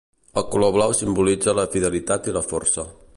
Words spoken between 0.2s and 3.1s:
El color blau simbolitza la fidelitat i la força.